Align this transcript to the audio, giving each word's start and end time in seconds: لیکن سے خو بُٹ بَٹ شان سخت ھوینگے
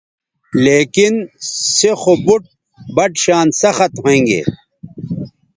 لیکن 0.63 1.13
سے 1.75 1.91
خو 1.99 2.13
بُٹ 2.25 2.43
بَٹ 2.95 3.11
شان 3.23 3.47
سخت 3.61 3.91
ھوینگے 4.01 4.41